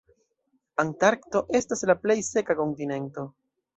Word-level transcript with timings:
Antarkto 0.83 1.41
estas 1.59 1.85
la 1.91 1.97
plej 2.07 2.17
seka 2.31 2.57
kontinento. 2.63 3.27